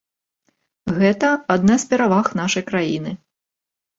[1.01, 1.27] Гэта
[1.57, 3.11] адна з пераваг нашай краіны.